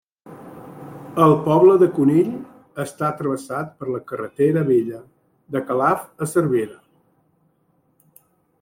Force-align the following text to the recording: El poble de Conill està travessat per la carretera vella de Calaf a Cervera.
El 1.25 1.33
poble 1.47 1.75
de 1.83 1.89
Conill 1.97 2.31
està 2.85 3.09
travessat 3.19 3.77
per 3.81 3.91
la 3.91 4.01
carretera 4.13 4.65
vella 4.73 5.03
de 5.57 5.63
Calaf 5.69 6.27
a 6.27 6.33
Cervera. 6.33 6.79